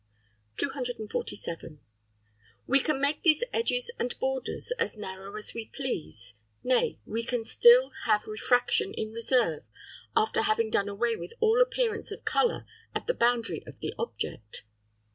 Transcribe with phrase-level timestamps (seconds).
[0.59, 0.83] Note N.
[1.09, 1.79] 247.
[2.65, 7.43] We can make these edges and borders as narrow as we please; nay, we can
[7.43, 9.61] still have refraction in reserve
[10.15, 14.63] after having done away with all appearance of colour at the boundary of the object.